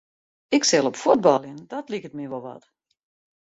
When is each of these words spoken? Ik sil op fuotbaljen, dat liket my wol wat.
Ik 0.55 0.63
sil 0.71 0.85
op 0.89 0.95
fuotbaljen, 1.01 1.59
dat 1.73 1.85
liket 1.91 2.15
my 2.17 2.25
wol 2.31 2.43
wat. 2.49 2.63